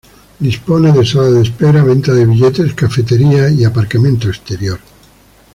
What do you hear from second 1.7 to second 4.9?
venta de billetes, cafetería y aparcamiento exterior.